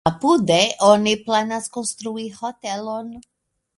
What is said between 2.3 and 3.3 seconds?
hotelon.